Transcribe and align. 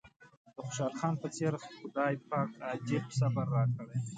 د 0.55 0.57
خوشحال 0.65 0.93
خان 0.99 1.15
په 1.21 1.27
څېر 1.35 1.53
خدای 1.75 2.15
پاک 2.29 2.49
عجيب 2.71 3.03
صبر 3.19 3.45
راکړی. 3.55 3.97